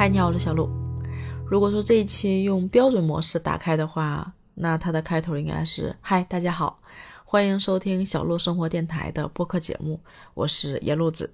[0.00, 0.66] 嗨，你好，我是小鹿。
[1.46, 6.80] 如果说这一期用标准模式打开的话，那它的开头应该是“嗨，大家好，
[7.22, 10.00] 欢迎收听小鹿生活电台的播客节目，
[10.32, 11.30] 我是野路子。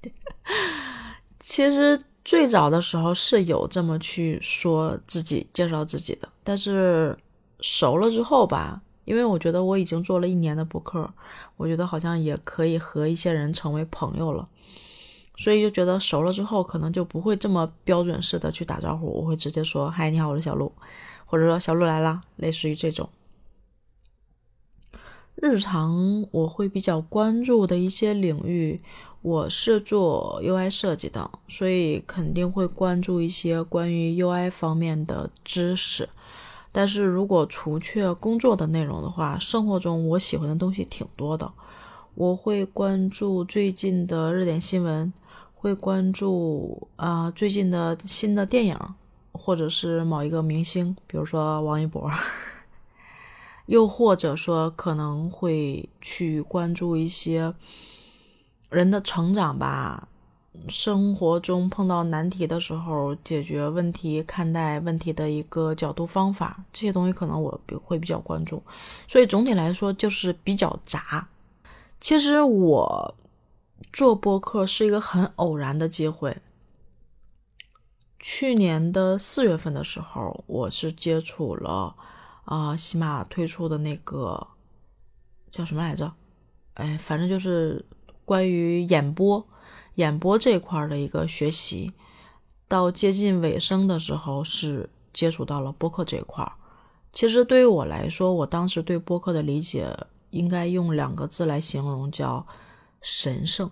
[1.40, 7.16] ”其实最早的时候是有这么去说自己、介绍自己的，但是
[7.62, 11.10] 熟了之后吧，因为我觉得我已经做了一年的播客，
[11.56, 14.46] 我觉得好像也可以和一些人成为朋友了。
[15.36, 20.72] 所以就觉得熟了之后，可能就不会这么标准式的去打招呼，我会直接说“嗨，你好，我是小鹿”，
[21.26, 23.08] 或者说“小鹿来啦”，类似于这种。
[25.34, 28.80] 日常我会比较关注的一些领域，
[29.20, 36.08] 我是做 UI 设计的，所以肯定会关注一些关于 UI 方面的知识。
[36.72, 41.52] 但是如果除却工作的内容的话，生活中我喜欢的东西挺多的，
[42.14, 45.12] 我会关注最近的热点新闻。
[45.58, 48.78] 会关注啊最近的新的电影，
[49.32, 52.08] 或者是某一个明星，比如说王一博，
[53.66, 57.52] 又或者说可能会去关注一些
[58.70, 60.06] 人的成长吧，
[60.68, 68.62] 生活中碰到难题的时候解决问题、看待问题的一个角度方法，这些东西可能我会比较关注，
[69.08, 71.26] 所以总体来说就是比较杂。
[71.98, 73.14] 其实我。
[73.92, 76.38] 做播客是一个很偶然的机会。
[78.18, 81.94] 去年的四月份的时候，我是接触了
[82.44, 84.48] 啊，喜马推出的那个
[85.50, 86.12] 叫什么来着？
[86.74, 87.84] 哎，反正就是
[88.24, 89.46] 关于演播、
[89.94, 91.92] 演播这块的一个学习。
[92.66, 96.50] 到接近尾声的时候，是接触到了播客这一块。
[97.12, 99.96] 其实对于我来说，我当时对播客的理解，
[100.30, 102.44] 应该用两个字来形容，叫。
[103.00, 103.70] 神圣，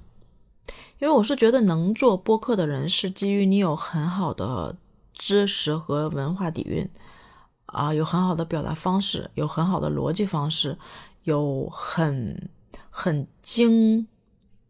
[0.99, 4.77] 因为我是觉得能做播客的人是基于你有很好的
[5.13, 6.89] 知识和文化底蕴
[7.67, 10.79] 啊，有很好的表达方式，有很好的逻辑方式，
[11.25, 12.49] 有很
[12.91, 14.07] 很精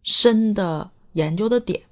[0.02, 1.82] 深的研究的点，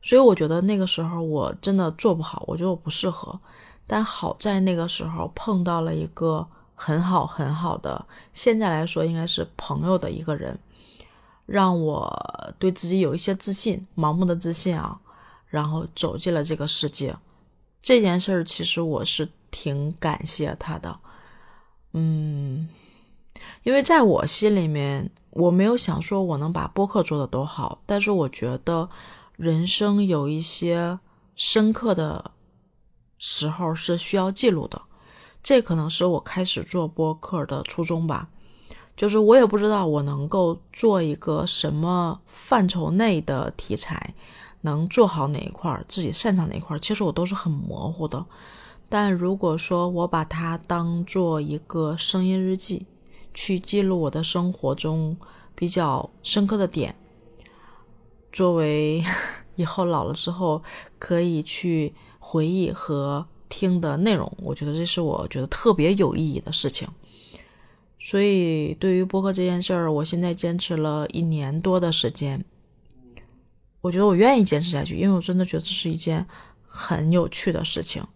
[0.00, 3.40] 所以我觉得那个时候我真的做不好，我觉得我不适合。
[3.86, 10.58] 但好在那个时候碰到了一个很好很好的，现在来说应该是朋友的一个人。
[11.46, 14.98] 让我对自己有一些自信，盲目的自信啊，
[15.46, 17.14] 然后走进了这个世界。
[17.82, 20.98] 这件事儿其实我是挺感谢他的，
[21.92, 22.66] 嗯，
[23.62, 28.88] 因为在我心里面，我没有想说我能把播客做的多好，但是我觉得
[29.36, 30.98] 人生有一些
[31.36, 32.30] 深刻的
[33.18, 34.80] 时候是需要记录的，
[35.42, 38.30] 这可能是我开始做播客的初衷吧。
[38.96, 44.14] 就是我也不知道我能够做一个什么范畴内的题材，
[44.60, 48.24] 能做好哪一块，自己擅长哪一块，其实我都是很模糊的。
[48.88, 52.86] 但如果说我把它当做一个声音日记，
[53.32, 55.16] 去记录我的生活中
[55.56, 56.94] 比较深刻的点，
[58.32, 59.02] 作为
[59.56, 60.62] 以后老了之后
[61.00, 66.88] 可以去回忆和听的内容，我觉得这是我觉得特别有意义的事情。
[68.06, 72.44] 所以，对于播客这件事儿，我现在坚持了一年多的时间。
[73.80, 76.26] 我觉得我愿意坚持下去，因为我真的觉得这是一件
[76.68, 78.06] 很有趣的事情。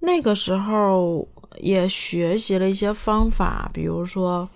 [0.00, 1.26] 那个时候
[1.56, 4.46] 也学习了一些方法，比如说，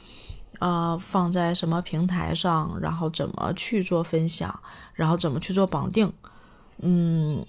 [0.58, 4.60] 呃，放在什么平台上，然后怎么去做分享，
[4.92, 6.12] 然后怎么去做绑定，
[6.82, 7.42] 嗯。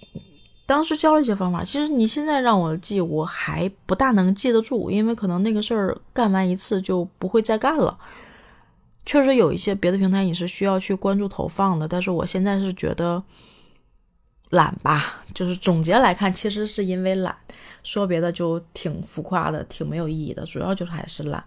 [0.65, 7.97] 当时教了一些方法，其实你现在让我记，我还不大能记得住，因为可能那个事儿干完一次就不会再干了。
[9.05, 13.21] 确实有一些别的平台你是需要去关注投放的，但是我现在是觉得
[14.51, 17.35] 懒吧，就是总结来看，其实是因为懒，
[17.83, 21.43] 说别的就挺浮夸的，挺没有意义的，主要就是还是懒。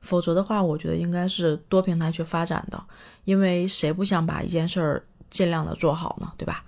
[0.00, 2.82] 否则的话，我觉得应该是多平台去发展的，
[3.24, 6.32] 因为谁不想把一件事儿尽量的做好呢？
[6.38, 6.64] 对吧？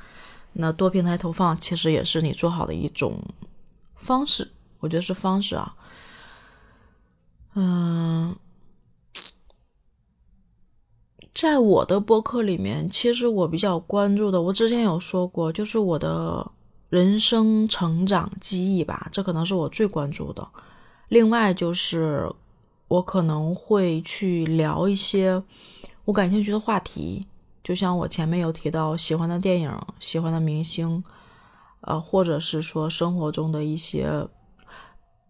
[0.58, 3.20] 那多平台投放其实也是你做好的一种
[3.94, 4.50] 方式，
[4.80, 5.76] 我觉得是方式啊。
[7.54, 8.34] 嗯，
[11.34, 16.50] 在我的播客里面，其实我比较关注的，我之前有说过，就是我的
[16.88, 20.48] 人生成长记忆吧，这可能是我最关注的。
[21.08, 22.32] 另外就是
[22.88, 25.42] 我可能会去聊一些
[26.04, 27.26] 我感兴趣的话题。
[27.66, 31.02] 就像我前面有提到喜欢的电影、喜欢的明星，
[31.80, 34.28] 呃，或者是说生活中的一些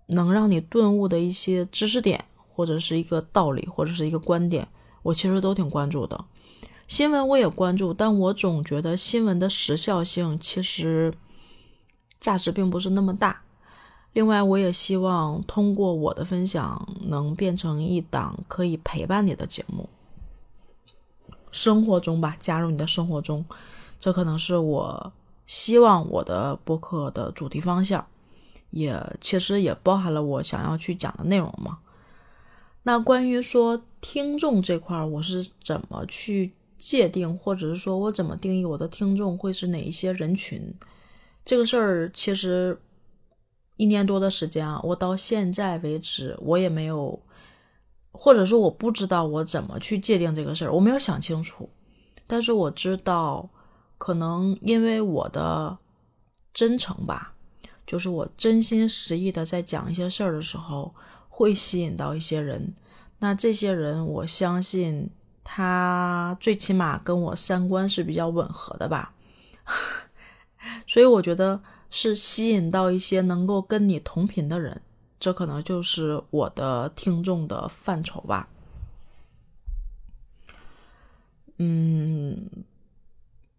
[0.08, 4.68] 能让你顿悟的一些知识点，或者是一个道理，或者是一个观点，
[5.02, 6.26] 我其实都挺关注的。
[6.86, 11.14] 新闻我也关注，但我总觉得新闻的时效性其实
[12.20, 13.40] 价值并不是那么大。
[14.12, 19.88] 另外，我也希望通过我的分享，能变成一档可以陪伴你的节目。
[21.56, 23.42] 生活中吧，加入你的生活中，
[23.98, 25.10] 这可能是我
[25.46, 28.06] 希望我的播客的主题方向，
[28.68, 31.78] 也其实也包含了我想要去讲的内容嘛。
[32.82, 40.74] 那关于说听众这块，我是怎么去界定，或者是说我怎么定义我的听众会是哪一些人群？
[41.42, 42.78] 这个事儿其实
[43.78, 47.18] 一年多的时间啊，我到现在为止我也没有。
[48.16, 51.68] 或者说我不知道我怎么去界定这个事儿，我没有想清楚。
[52.26, 53.48] 但是我知道，
[53.98, 55.78] 可能因为我的
[56.52, 57.34] 真诚吧，
[57.86, 60.94] 就是我真心实意的在讲一些事儿的时候，
[61.28, 62.74] 会吸引到一些人。
[63.18, 65.08] 那这些人，我相信
[65.44, 69.14] 他最起码跟我三观是比较吻合的吧。
[70.88, 74.82] 所以我觉得是吸引到一些能够跟你同频的人。
[75.18, 78.48] 这可能就是我的听众的范畴吧。
[81.58, 82.50] 嗯，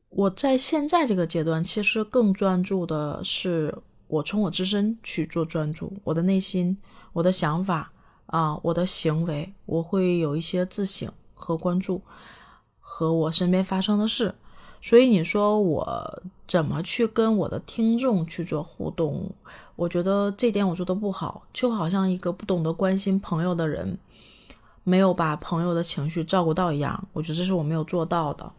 [0.09, 3.75] 我在现在这个阶段，其实更专注的是
[4.07, 6.77] 我从我自身去做专注，我的内心、
[7.13, 7.91] 我的想法
[8.27, 12.03] 啊，我的行为，我会有一些自省和关注，
[12.79, 14.35] 和我身边发生的事。
[14.81, 19.29] 所以你说我怎么去跟我的听众去做互动？
[19.75, 23.97] 我觉得这点我做的不好，就好像一个不懂得关心朋友的人，
[24.83, 27.07] 没有把朋友的情绪照顾到一样。
[27.13, 28.49] 我觉得这是我没有做到的。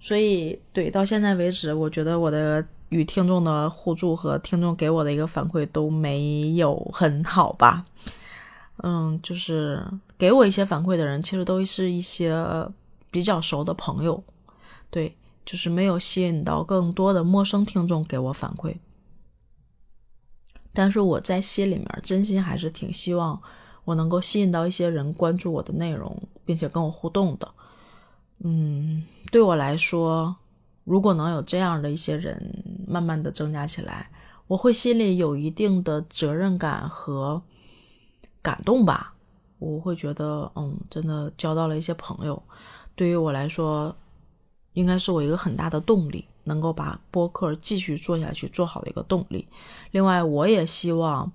[0.00, 7.84] 所以，对到现在为止，我觉得我的与听众的互助和听众给我的一个反馈都没有很好吧？
[8.82, 9.86] 嗯，就是
[10.16, 12.44] 给我一些反馈的人，其实都是一些
[13.10, 14.22] 比较熟的朋友，
[14.90, 15.14] 对。
[15.50, 18.76] 就是没有吸引到更多的陌生听众给我反馈，
[20.72, 23.42] 但是我在心里面真心还是挺希望
[23.84, 27.52] 我能够吸引到一些人关注我的内容，并且跟我互动的。
[28.44, 29.02] 嗯，
[29.32, 30.36] 对我来说，
[30.84, 34.08] 如果能有这样的一些人慢慢的增加起来，
[34.46, 37.42] 我会心里有一定的责任感和
[38.40, 39.14] 感动吧。
[39.58, 42.40] 我会觉得，嗯，真的交到了一些朋友，
[42.94, 43.96] 对于我来说。
[44.72, 49.48] 应该是我一个很大的动力，能够把播客继续做下去做好的一个动力。
[49.90, 51.30] 另外，我也希望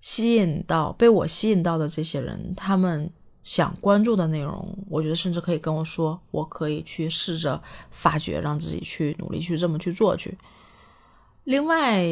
[0.00, 3.10] 吸引到被我吸引到的这些人，他们
[3.42, 10.38] 想关注的内容，我觉得甚至可以跟我说，我可以去试着发掘，让自己去努力去这么去做去。
[11.42, 12.04] 另外，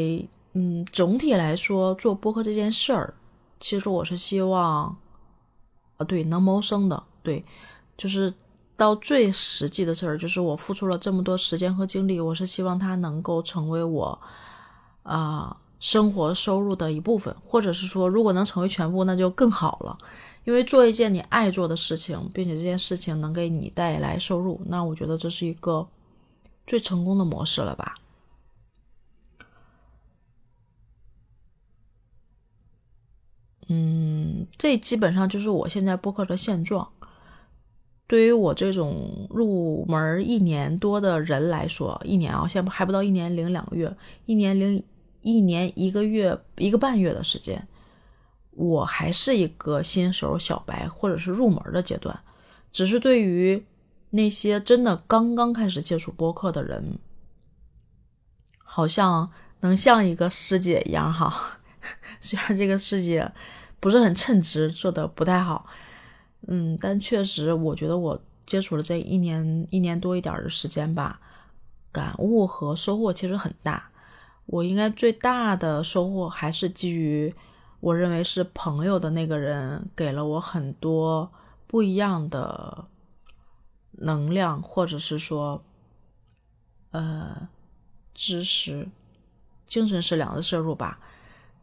[0.55, 3.15] 嗯，总体来说，做播客这件事儿，
[3.61, 4.99] 其实我是希望，
[5.99, 7.45] 啊，对，能谋生的，对，
[7.97, 8.35] 就是。
[8.77, 14.21] 到最实际的事儿，就是我付出了这么多时间和精力，我是希望它能够成为我
[15.03, 19.97] 啊生活收入的一部分，或者是说，如果能成为全部，那就更好了。
[20.45, 25.89] 因为做一件你爱做的事情，并且这件事情能给你带来收入，那我觉得这是一个
[26.67, 27.95] 最成功的模式了吧。
[33.69, 36.89] 嗯，这基本上就是我现在播客的现状。
[38.09, 43.93] 对于我这种入门一年多的人来说，一年啊，现在还不到一年零两个月，
[44.27, 44.83] 一年零
[45.23, 47.67] 一年一个月一个半月的时间，
[48.53, 52.17] 我还是一个新手小白或者是入门的阶段。
[52.71, 53.67] 只是对于
[54.11, 57.01] 那些真的刚刚开始接触播客的人，
[58.59, 59.29] 好像
[59.61, 61.59] 能像一个师姐一样哈，
[62.21, 63.33] 虽然这个师姐
[63.81, 65.67] 不是很称职，做的不太好。
[66.49, 71.21] 嗯，但确实，我觉得我接触了这一年一年多一点的时间吧，
[71.91, 73.91] 感悟和收获其实很大。
[74.47, 77.35] 我应该最大的收获还是基于
[77.81, 81.29] 我认为是朋友的那个人给了我很多
[81.67, 82.85] 不一样的
[83.91, 85.65] 能量，或者是说，
[86.93, 87.49] 呃，
[88.15, 88.89] 知识、
[89.67, 91.01] 精神食粮的摄入吧。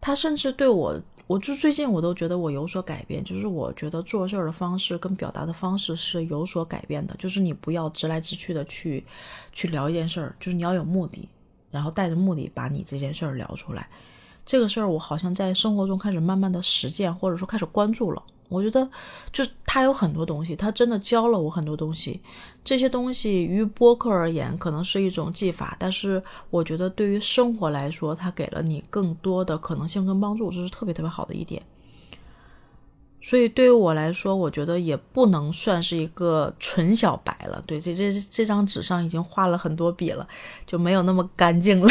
[0.01, 1.01] 他甚至对我。
[1.25, 7.15] 我就最近我都觉得我有所改变，就是我觉得做事儿的方式跟表达的方式是有所改变的。
[7.17, 9.03] 就是你不要直来直去的去
[9.51, 11.29] 去聊一件事儿，就是你要有目的，
[11.71, 13.87] 然后带着目的把你这件事儿聊出来。
[14.45, 18.21] 这个事儿我好像在生活中开始慢慢的实践，或者说开始关注了。
[18.49, 18.87] 我觉得，
[19.31, 22.21] 就他有很多东西，他真的教了我很多东西。
[22.63, 26.21] 这些东西于播客而言，可能是一种技法，但是
[26.51, 31.63] 我觉得对于生活来说，他给了你更多的可能性跟帮助，这是特别特别好的一点。
[33.23, 37.63] 所以对于我来说，我觉得也不能算是一个纯小白了。
[37.65, 40.27] 对，这这这张纸上已经画了很多笔了，
[40.67, 41.89] 就没有那么干净了。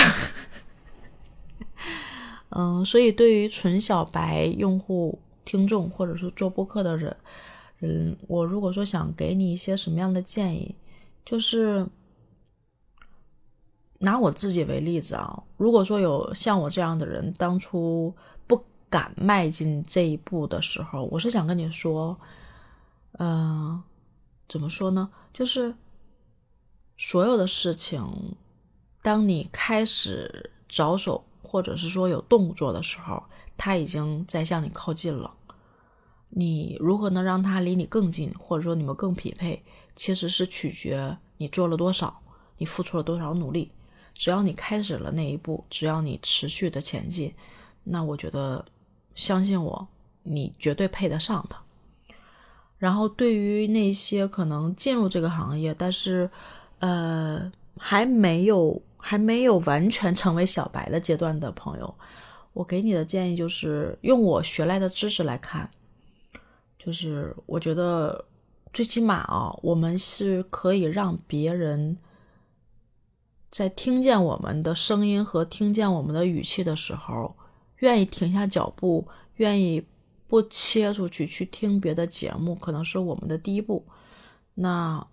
[2.54, 7.16] 嗯，所以对于纯小白用户、听众，或者说做播客的人，
[7.80, 10.75] 嗯，我如果说想给你一些什么样的建议，
[11.25, 11.87] 就是
[13.99, 18.14] 拿我自己为例子啊，如果说有像我这样的人，当初
[18.47, 18.62] 不。
[18.92, 22.14] 敢迈进这一步的时候，我是想跟你说，
[23.12, 23.82] 嗯，
[24.47, 25.11] 怎么说呢？
[25.32, 25.75] 就是
[26.99, 28.37] 所有的事情，
[29.00, 33.23] 当你开始着手，或者是说有动作的时候，
[33.59, 35.35] 他已经在向你靠近了。
[36.30, 39.62] 你如何能让他离你更近，或者说你们更匹配，
[39.94, 42.23] 其实是取决你做了多少，
[42.56, 43.71] 你付出了多少努力。
[44.14, 47.35] 只要你开始了那一步，只要你持续的前进，
[47.85, 48.64] 那我觉得。
[49.14, 49.88] 相信我，
[50.23, 51.56] 你绝对配得上的。
[52.78, 56.30] 然后，对于那些可能进入这个行业，但是，
[56.78, 61.92] 呃，还没有还没有完全成为小白的阶段的朋友，
[62.52, 65.68] 我给你的建议就是，用我学来的知识来看，
[66.78, 68.25] 就是我觉得
[68.73, 71.99] 最起码啊，我们是可以让别人
[73.50, 77.35] 在听见我们的声音和听见我们的语气的时候。
[77.78, 79.04] 愿意停下脚步，
[79.38, 79.85] 愿意
[80.28, 83.85] 不切出去去听别的节目，可能是我们的第一步。
[84.54, 85.04] 那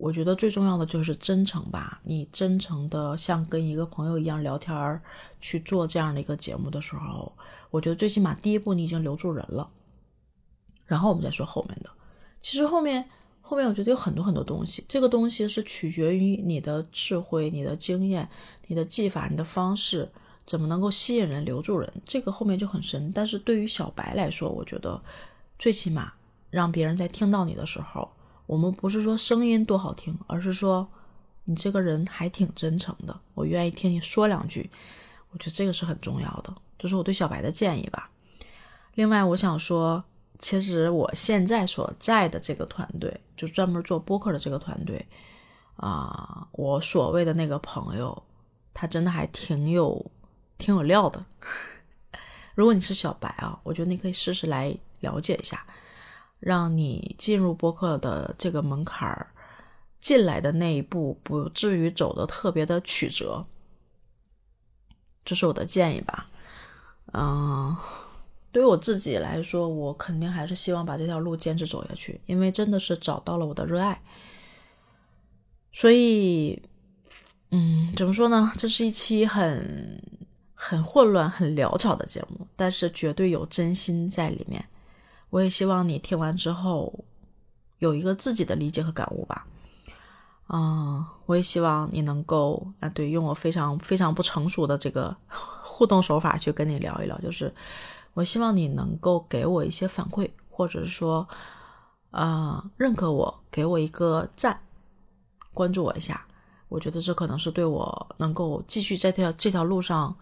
[0.00, 2.00] 我觉得最重要的就是真诚吧。
[2.04, 5.00] 你真诚的像跟一个朋友一样聊天儿
[5.40, 7.30] 去做这样的一个节目的时候，
[7.70, 9.68] 我觉得最起码第一步你已经留住人了。
[10.86, 11.90] 然后我们再说后面的。
[12.40, 13.08] 其实后面
[13.42, 18.26] 后面我觉得有很多很多东西，这个东西是取决于你的智慧、你的经验、
[18.68, 20.08] 你的技法、你的方式。
[20.46, 21.88] 怎么能够吸引人、留住人？
[22.04, 23.12] 这个后面就很深。
[23.14, 25.00] 但是对于小白来说，我觉得
[25.60, 26.12] 最起码
[26.50, 28.10] 让别人在听到你的时候，
[28.50, 30.84] 我们不是说声音多好听，而是说
[31.44, 34.68] 你这个人还挺真诚的，我愿意听你说两句。
[35.30, 38.10] 我觉得这个是很重要的，这是我对小白的建议吧。
[38.94, 40.02] 另外，我想说，
[40.40, 45.06] 其实我现在所在的这个团队，就专门做播客的这个团队
[45.76, 48.20] 啊，我所谓的那个朋友，
[48.74, 50.04] 他真的还挺有。
[50.58, 51.24] 挺有料的，
[52.54, 55.64] 如果你是小白啊，我觉得你可以试试来了解一下，
[56.40, 59.28] 让你进入播客的这个门槛儿
[60.00, 63.46] 进来的那一步不至于走的特别的曲折，
[65.24, 66.26] 这是我的建议吧。
[67.12, 67.76] 嗯，
[68.50, 74.02] 对于我自己来说，我肯定还是希望把这条路坚持走下去，因为真的是找到了我的热爱，
[75.72, 76.60] 所以，
[77.50, 78.52] 嗯，怎么说呢？
[78.56, 80.02] 这是一期很。
[80.62, 84.62] 很混乱、很潦草的节目，但是绝对有真心在里面。
[85.30, 86.92] 我也希望你听完之后
[87.78, 89.46] 有一个自己的理解和感悟吧。
[90.48, 95.16] 嗯，我也希望你能够啊，对，用我非常非常不成熟的这个
[95.62, 97.16] 互动手法去跟你聊一聊。
[97.20, 97.54] 就是
[98.14, 101.26] 我希望你能够给我一些反馈，或者是说
[102.10, 104.60] 啊，认可我，给我一个赞，
[105.54, 106.26] 关注我一下。
[106.68, 110.14] 我觉得这可能是对我能够继续在这条这条路上。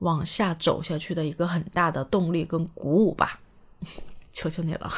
[0.00, 3.40] 往下走下去的一个很大的动力跟鼓舞吧，
[4.36, 4.92] 求求你了。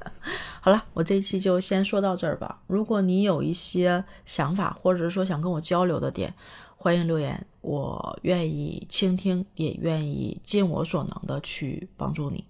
[0.62, 2.58] 好了，我这一期就先说到这儿吧。
[2.66, 6.32] 如果你有一些想法，或者是说想跟我交流的点，
[6.78, 12.44] 欢迎留言，我愿意倾听，也愿意尽我所能的去帮助你。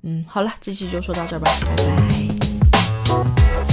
[0.00, 1.76] 嗯，好了，这期就说到这儿吧，拜
[3.66, 3.71] 拜。